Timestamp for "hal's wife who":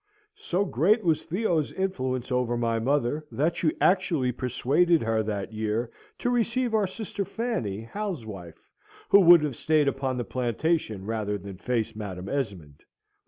7.81-9.19